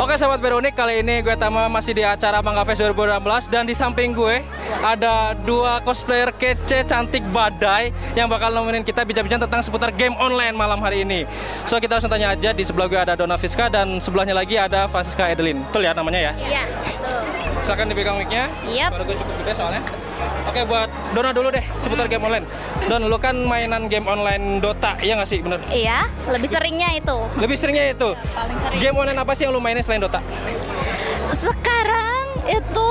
[0.00, 3.76] Oke sahabat Veronik, kali ini gue Tama masih di acara Mangga Fest 2016 dan di
[3.76, 4.40] samping gue
[4.80, 10.56] ada dua cosplayer kece cantik badai yang bakal nemenin kita bincang-bincang tentang seputar game online
[10.56, 11.28] malam hari ini.
[11.68, 14.88] So kita langsung tanya aja di sebelah gue ada Dona Fiska dan sebelahnya lagi ada
[14.88, 15.60] Francisca Edelin.
[15.68, 16.32] Betul ya namanya ya?
[16.48, 16.62] Iya,
[17.00, 17.22] betul.
[17.64, 18.44] Silakan dipegang mic-nya.
[18.68, 18.90] Yap.
[18.92, 19.82] Baru gue cukup gede soalnya.
[20.48, 22.46] Oke buat Dona dulu deh seputar game online.
[22.88, 25.40] Don, lu kan mainan game online Dota, iya nggak sih?
[25.40, 25.60] Bener?
[25.72, 27.16] Iya, lebih seringnya itu.
[27.40, 28.08] Lebih seringnya itu.
[28.36, 28.78] Paling sering.
[28.80, 30.20] Game online apa sih yang lu mainin selain Dota?
[31.32, 32.90] Sekarang itu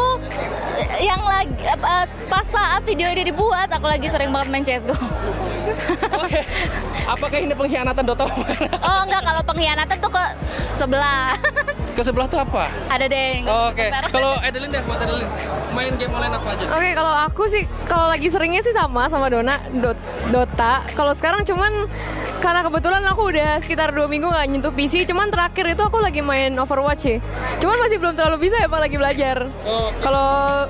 [1.03, 4.95] yang lagi apa, pas saat video ini dibuat aku lagi sering banget main CS:GO.
[6.23, 6.41] Oke.
[7.13, 8.29] Apakah ini pengkhianatan Dota?
[8.29, 10.23] oh enggak, kalau pengkhianatan tuh ke
[10.77, 11.33] sebelah.
[11.89, 12.65] Ke sebelah tuh apa?
[12.87, 13.29] Ada deh.
[13.37, 13.85] yang Oke.
[13.85, 14.03] fair.
[14.07, 15.27] Kalau Edelin deh, buat Edelin.
[15.69, 16.63] Main game online apa aja?
[16.69, 20.81] Oke, kalau aku sih kalau lagi seringnya sih sama sama Dona Dot- Dota.
[20.91, 21.85] Kalau sekarang cuman
[22.39, 25.03] karena kebetulan aku udah sekitar dua minggu nggak nyentuh PC.
[25.03, 27.17] Cuman terakhir itu aku lagi main Overwatch sih.
[27.59, 29.37] Cuman masih belum terlalu bisa ya, Pak, lagi belajar.
[29.61, 29.99] Oke.
[29.99, 30.65] Kalau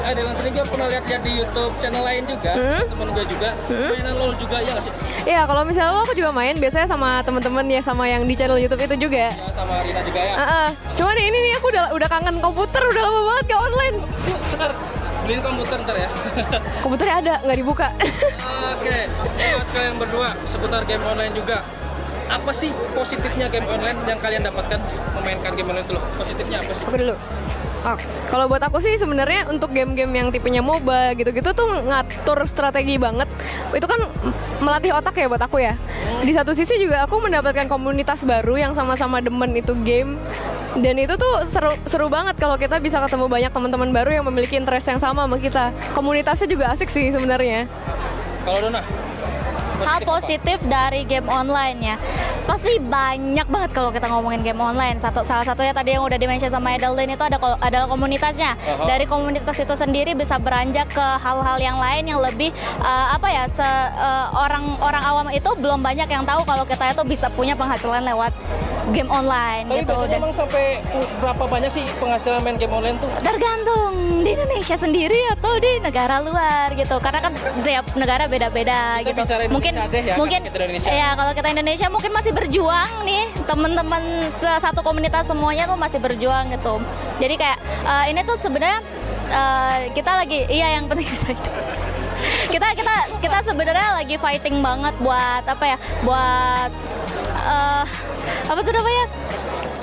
[0.00, 2.82] Edelin sering gue pernah lihat-lihat di YouTube channel lain juga, Hmm?
[2.86, 3.48] temen gue juga.
[3.68, 4.92] Mainan LoL juga ya nggak sih?
[5.22, 8.56] ya kalau misalnya lo aku juga main biasanya sama temen-temen ya sama yang di channel
[8.56, 9.28] YouTube itu juga.
[9.28, 10.34] Ya sama Rina juga ya.
[10.34, 10.68] Ah, ah.
[10.94, 13.96] Cuman ini nih aku udah udah kangen komputer udah lama banget ke online.
[15.24, 16.08] Beliin komputer ntar ya.
[16.84, 17.86] Komputernya ada nggak dibuka.
[18.74, 18.98] Oke,
[19.36, 21.62] buat kalian berdua seputar game online juga.
[22.30, 24.78] Apa sih positifnya game online yang kalian dapatkan
[25.18, 26.04] memainkan game online itu loh?
[26.14, 26.84] Positifnya apa sih?
[26.86, 27.16] Aku dulu.
[27.80, 27.96] Oh,
[28.28, 33.24] kalau buat aku sih sebenarnya untuk game-game yang tipenya MOBA gitu-gitu tuh ngatur strategi banget.
[33.72, 34.04] Itu kan
[34.60, 35.80] melatih otak ya buat aku ya.
[36.20, 40.20] Di satu sisi juga aku mendapatkan komunitas baru yang sama-sama demen itu game.
[40.78, 44.54] Dan itu tuh seru seru banget kalau kita bisa ketemu banyak teman-teman baru yang memiliki
[44.54, 45.74] interest yang sama sama kita.
[45.96, 47.66] Komunitasnya juga asik sih sebenarnya.
[48.46, 48.82] Kalau Dona?
[49.80, 50.20] Hal apa?
[50.20, 51.96] positif dari game online ya
[52.50, 54.98] pasti banyak banget kalau kita ngomongin game online?
[54.98, 58.58] Satu salah satunya tadi yang udah dimention sama Edelin itu ada adalah komunitasnya.
[58.58, 58.86] Aha.
[58.90, 62.50] dari komunitas itu sendiri bisa beranjak ke hal-hal yang lain yang lebih
[62.82, 67.02] eh, apa ya se eh, orang-orang awam itu belum banyak yang tahu kalau kita itu
[67.06, 68.34] bisa punya penghasilan lewat
[68.90, 69.96] game online Tapi gitu.
[70.10, 70.82] dan emang sampai
[71.22, 73.10] berapa banyak sih penghasilan main game online tuh?
[73.22, 76.96] tergantung di Indonesia sendiri atau di negara luar gitu.
[77.00, 77.32] Karena kan
[77.64, 79.20] tiap negara beda-beda gitu.
[79.48, 80.40] mungkin deh ya, mungkin
[80.84, 84.00] ya kalau kita Indonesia mungkin masih berjuang nih teman-teman
[84.32, 86.80] satu komunitas semuanya tuh masih berjuang gitu.
[87.20, 88.80] Jadi kayak eh, ini tuh sebenarnya
[89.28, 91.54] eh, kita lagi iya yang penting bisa hidup.
[92.48, 96.70] Kita kita kita sebenarnya lagi fighting banget buat apa ya buat
[97.36, 97.84] eh,
[98.48, 99.04] apa tuh namanya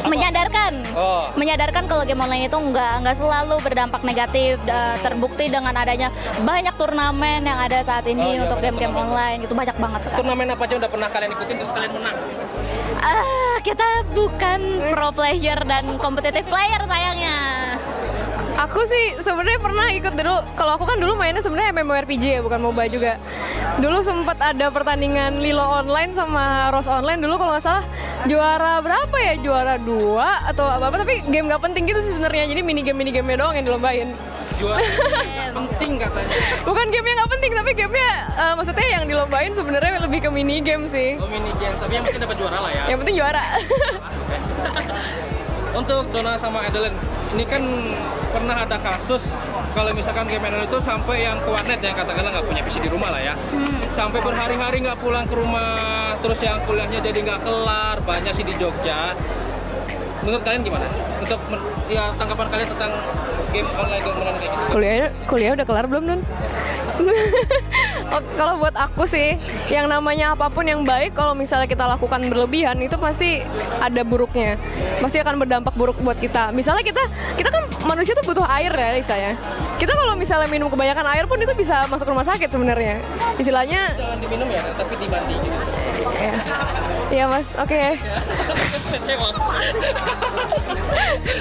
[0.03, 0.74] menyadarkan.
[0.94, 1.30] Oh.
[1.34, 6.09] menyadarkan kalau game online itu nggak nggak selalu berdampak negatif Da- terbukti dengan adanya
[6.41, 9.40] banyak turnamen yang ada saat ini Oh, iya, untuk game-game online.
[9.41, 12.18] Itu banyak banget sekarang Turnamen apa aja udah pernah kalian ikutin terus kalian menang?
[12.97, 14.59] ah kita bukan
[14.90, 17.38] pro player dan competitive player sayangnya
[18.57, 20.41] Aku sih sebenarnya pernah ikut dulu.
[20.57, 23.22] Kalau aku kan dulu mainnya sebenarnya MMORPG ya, bukan MOBA juga.
[23.78, 27.85] Dulu sempat ada pertandingan Lilo online sama Rose online dulu kalau nggak salah
[28.25, 29.34] juara berapa ya?
[29.45, 32.50] Juara dua atau apa apa tapi game nggak penting gitu sih sebenarnya.
[32.50, 34.09] Jadi mini game mini game doang yang dilombain.
[34.57, 34.81] Juara
[35.62, 36.35] penting katanya.
[36.66, 40.66] Bukan game yang nggak penting tapi gamenya eh, maksudnya yang dilombain sebenarnya lebih ke mini
[40.66, 41.13] game sih.
[41.22, 42.84] Oh mini game, tapi yang penting dapat juara lah ya.
[42.89, 43.44] Yang penting juara.
[45.78, 46.97] Untuk Dona sama Adeline,
[47.35, 47.63] ini kan
[48.31, 49.23] pernah ada kasus
[49.75, 52.89] kalau misalkan game online itu sampai yang ke warnet yang katakanlah nggak punya PC di
[52.91, 53.33] rumah lah ya,
[53.93, 58.53] sampai berhari-hari nggak pulang ke rumah, terus yang kuliahnya jadi nggak kelar, banyak sih di
[58.57, 59.13] Jogja.
[60.25, 60.88] Menurut kalian gimana?
[61.23, 61.39] Untuk
[61.88, 62.91] ya tanggapan kalian tentang
[63.53, 64.65] game online game online kayak gitu?
[64.75, 64.95] kuliah
[65.29, 66.21] kuliah udah kelar belum Nun?
[68.07, 69.35] Oh, kalau buat aku sih,
[69.68, 73.44] yang namanya apa pun yang baik, kalau misalnya kita lakukan berlebihan itu pasti
[73.84, 74.56] ada buruknya,
[75.03, 76.56] pasti akan berdampak buruk buat kita.
[76.56, 77.03] Misalnya kita,
[77.35, 79.34] kita kan manusia tuh butuh air ya, Lisa ya.
[79.75, 83.03] Kita kalau misalnya minum kebanyakan air pun itu bisa masuk rumah sakit sebenarnya.
[83.35, 85.59] Istilahnya, Jangan diminum ya, tapi dibandi gitu.
[86.18, 86.34] ya,
[87.12, 87.81] ya mas, oke.
[88.95, 89.27] Kecewa.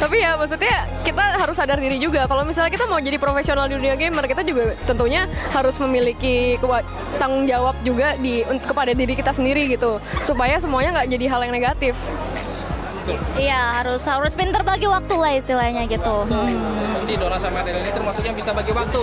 [0.02, 3.78] Tapi ya maksudnya kita harus sadar diri juga kalau misalnya kita mau jadi profesional di
[3.78, 6.84] dunia gamer kita juga tentunya harus memiliki kewa-
[7.16, 11.40] tanggung jawab juga di untuk kepada diri kita sendiri gitu supaya semuanya nggak jadi hal
[11.42, 11.94] yang negatif.
[13.38, 16.50] iya harus harus pinter bagi waktu lah istilahnya gitu Hmm.
[16.98, 18.98] Jadi Dona sama Adeline ini termasuk yang bisa bagi waktu.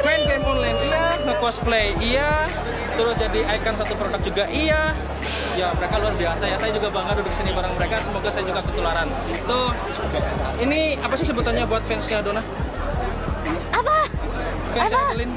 [0.00, 2.46] Main game online iya, nge-cosplay iya,
[2.94, 4.94] terus jadi icon satu produk juga iya.
[5.58, 6.54] Ya mereka luar biasa ya.
[6.54, 7.98] Saya juga bangga duduk di sini bareng mereka.
[7.98, 9.10] Semoga saya juga ketularan.
[9.42, 9.74] So,
[10.60, 12.46] ini apa sih sebutannya buat fansnya Dona?
[14.78, 15.32] Fansnya Adeline.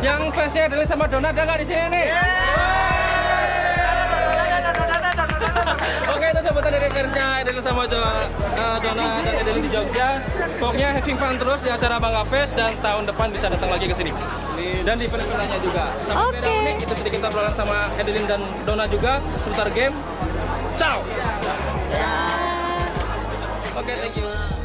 [0.00, 2.06] yang fansnya Adeline sama Dona ada nggak di sini nih?
[6.08, 8.04] Oke itu sebutan dari fansnya ada Edelin sama Jo-
[8.54, 10.08] eh, Dona dan Edelin di Jogja.
[10.58, 13.94] Pokoknya having fun terus di acara Bangga Fest dan tahun depan bisa datang lagi ke
[13.96, 14.12] sini.
[14.82, 15.84] Dan di event lainnya juga.
[16.06, 16.60] Sampai beda Oke.
[16.62, 19.94] unik itu sedikit obrolan sama Edelin dan Dona juga seputar game.
[20.78, 21.02] Ciao.
[23.72, 24.61] Oke, thank you.